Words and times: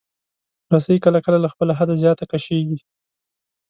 رسۍ 0.73 0.97
کله 1.05 1.19
کله 1.25 1.37
له 1.43 1.47
خپل 1.53 1.67
حده 1.77 1.93
زیات 2.01 2.19
کشېږي. 2.31 2.79